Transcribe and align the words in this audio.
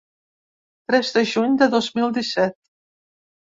Tres 0.91 1.11
de 1.19 1.23
juny 1.33 1.59
del 1.61 1.71
dos 1.75 1.91
mil 2.01 2.17
disset. 2.19 2.59